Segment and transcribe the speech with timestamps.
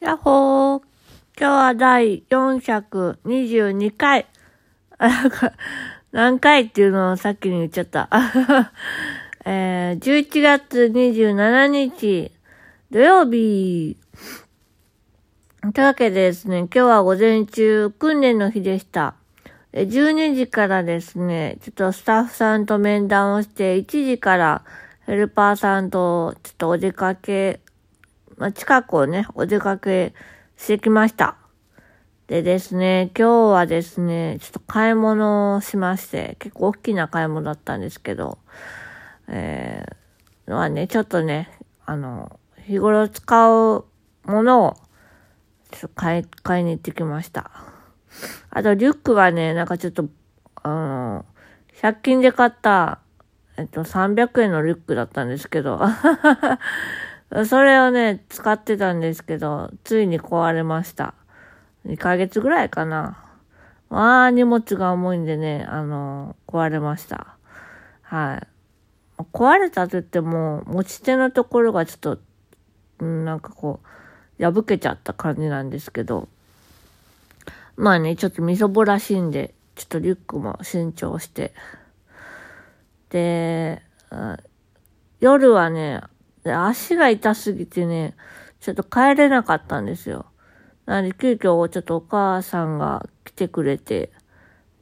[0.00, 0.82] やっほー。
[1.38, 4.26] 今日は第422回。
[4.98, 5.52] あなんか
[6.12, 8.08] 何回っていうのをさっきに言っちゃった。
[9.46, 12.32] えー、11月27日、
[12.90, 13.96] 土曜日。
[15.72, 19.14] というわけでですね、今日は午前中、訓練の日でした。
[19.72, 24.62] 12時からですね、ちょっとスタッフさんと面談をして、1時から
[25.06, 27.60] ヘルパーさんとちょっとお出かけ、
[28.36, 30.14] まあ、近くをね、お出かけ
[30.56, 31.36] してきました。
[32.26, 38.38] でですね、今日はですね、ちょっと買い物をしまして、結構大きな買い物だったんですけど、
[39.28, 41.50] えー、のはね、ちょっとね、
[41.84, 43.84] あの、日頃使う
[44.24, 44.74] ものを、
[45.70, 47.50] ちょっと買い、買いに行ってきました。
[48.48, 50.06] あと、リュックがね、なんかちょっと、
[50.62, 51.26] あの、
[51.80, 53.00] 100均で買った、
[53.58, 55.78] えっと、300円のリュックだったんですけど、
[57.46, 61.14] それをね、使ってたんですけど、ついに壊れました。
[61.84, 63.24] 2ヶ月ぐらいかな。
[63.90, 67.36] まあ、荷物が重いんでね、あの、壊れました。
[68.02, 68.46] はい。
[69.32, 72.18] 壊れたと言っても、持ち手のところがちょっと、
[73.00, 73.80] うん、なんかこ
[74.38, 76.28] う、破けちゃった感じなんですけど、
[77.76, 81.52] まあね、ちょっとみそぼらしいんで、ちょっとリュックも新調して。
[83.10, 83.82] で、
[85.20, 86.02] 夜はね、
[86.52, 88.16] 足が痛すぎてね、
[88.60, 90.26] ちょっと帰れなかったんですよ。
[90.86, 94.12] なので、急遽ちょっとお母さんが来てくれて、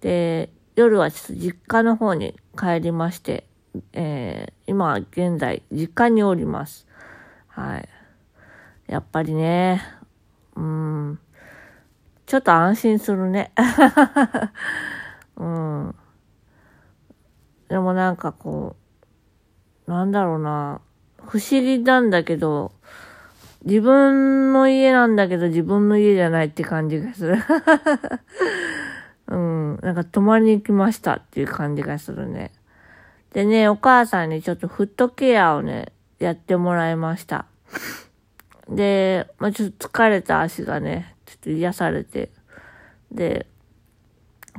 [0.00, 3.46] で、夜はちょっと実家の方に帰りまして、
[3.92, 6.86] えー、今現在、実家におります。
[7.46, 7.88] はい。
[8.88, 9.82] やっぱりね、
[10.56, 11.18] うん、
[12.26, 13.52] ちょっと安心するね。
[15.36, 15.94] うん。
[17.68, 18.76] でもなんかこ
[19.86, 20.80] う、なんだろうな、
[21.26, 22.72] 不思議なんだけど、
[23.64, 27.36] 自分の家なんだけど自分の家じゃないって感じがする。
[29.28, 29.78] うん。
[29.82, 32.52] なんか泊まりに来ましたっていう感じがするね。
[33.32, 37.46] でね、お母さんにちょっとフットケアをね、やってもらいました。
[38.68, 42.30] で、まあ、ちょっと疲れた足がね、ちょっと癒されて。
[43.10, 43.46] で、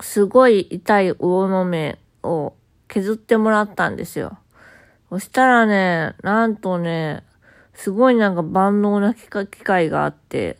[0.02, 2.54] すごい痛い魚の目を
[2.88, 4.38] 削ってもらったんですよ。
[5.14, 7.22] そしたらね、なんとね、
[7.76, 9.28] すごいなんか万能な機
[9.64, 10.58] 械があって、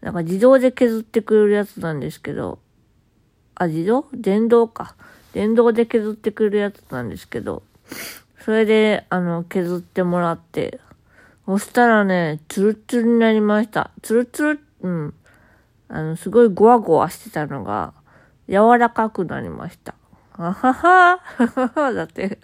[0.00, 2.58] なんか自動で削ってくれるやつなんですけど、
[3.54, 4.08] あ、自動？
[4.12, 4.96] 電動か。
[5.34, 7.62] 電動で削ってくれるやつなんですけど、
[8.44, 10.80] それで、あの、削ってもらって、
[11.44, 13.92] そしたらね、ツルツルになりました。
[14.02, 15.14] ツルツル、うん。
[15.86, 17.92] あの、すごいゴワゴワしてたのが、
[18.48, 19.94] 柔らかくなりました。
[20.32, 22.40] あはは、 だって。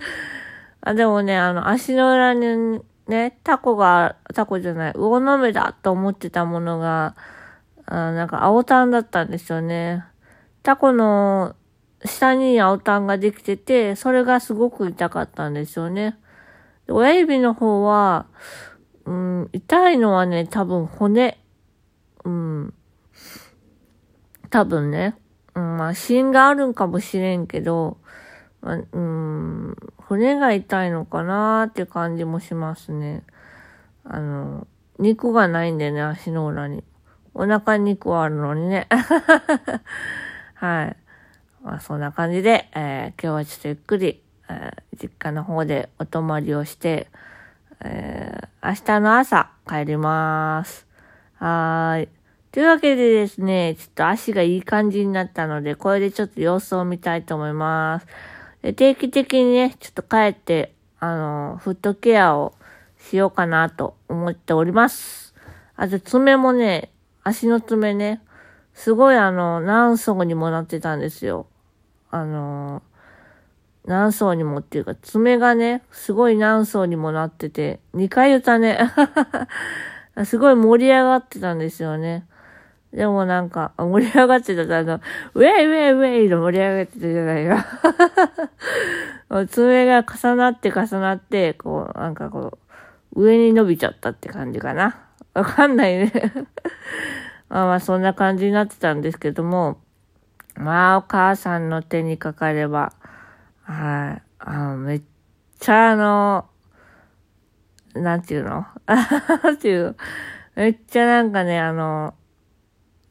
[0.82, 7.16] あ、でもね、あの、足の裏にね、タコが、タコじゃない、魚の目だと思ってたものが、
[7.87, 10.04] あなんか青タンだったんですよね。
[10.62, 11.56] タコの
[12.04, 16.19] 下に青タンができてて、それがすごく痛かったんですよね。
[16.88, 18.26] 親指の方は、
[19.04, 21.38] うん、痛いのはね、多分骨。
[22.25, 22.75] うん。
[24.50, 25.16] 多分ね。
[25.54, 27.99] うん、まあ、芯があるんかもしれんけど、
[28.62, 33.25] あ、うん、骨が痛いのかなーって感じもしますね。
[34.05, 34.67] あの、
[34.99, 36.84] 肉がないんでね、足の裏に。
[37.34, 38.89] お腹に肉はあるのにね。
[40.55, 40.97] はい。
[41.62, 47.09] まあ、そんな感じで、えー今日はちょっとゆっくり、えー実家の方でお泊まりをして、
[47.81, 50.87] えー明日の朝帰ります。
[51.37, 52.09] はーい。
[52.53, 58.06] というわけでですね、ちょっと足がいい感じになったので、これでちょっと様子を見たいと思います。
[58.62, 62.55] で定期的にね、ちょっと帰って、あの、フットケアを
[62.99, 65.34] しようかなと思っております。
[65.77, 66.91] あと爪もね、
[67.25, 68.21] 足の爪ね、
[68.75, 71.47] すごいあの、何層にもなってたんですよ。
[72.11, 72.83] あの、
[73.84, 78.79] 何層にもっていうか、爪がね、すごい何層にもなってて、2回言ったね。
[80.25, 82.27] すごい盛り上がってたんですよね。
[82.93, 85.00] でもなんか、盛り上がってたあの、
[85.35, 89.47] ウェイウェイウェイの盛り上がってたじゃないか。
[89.49, 92.59] 爪が重なって重なって、こう、なんかこ
[93.15, 94.99] う、上に伸びちゃったって感じかな。
[95.33, 96.12] わかんないね。
[97.49, 99.81] まあまあ、そんな感じになってたんですけども、
[100.56, 102.93] まあ、お母さんの手にかかれば、
[103.62, 105.03] はい、あの、めっ
[105.59, 106.47] ちゃあの、
[107.94, 108.67] なんていうの？
[108.87, 109.97] なんていう
[110.56, 112.15] めっちゃなんかね、あの、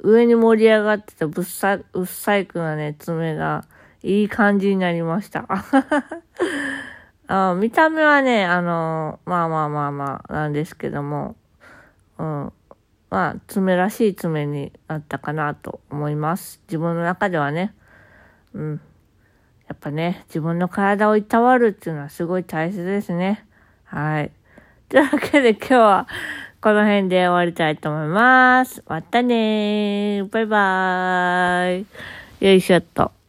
[0.04, 3.66] 上に盛り上がってたぶっさ、うっさいくなね、爪が、
[4.04, 5.46] いい感じになりました。
[7.28, 11.36] あ見た目はね、あの、まあまあまあまあ、なんですけども、
[12.18, 12.54] うん。
[13.12, 16.62] まあ、爪らしい爪になったかなと思います。
[16.68, 17.76] 自分の中ではね。
[18.54, 18.82] うん。
[19.68, 23.46] やっぱね、自分の体をいたわるっていうのはすごい大切ですね。
[23.84, 24.32] はい。
[24.90, 26.08] というわけで今日は
[26.62, 28.84] この辺で終わりたいと思います。
[28.88, 30.30] またねー。
[30.30, 31.86] バイバー
[32.40, 32.46] イ。
[32.46, 33.21] よいしょっと。